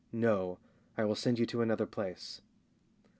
[0.11, 0.57] No!
[0.97, 2.41] I will send you to another place.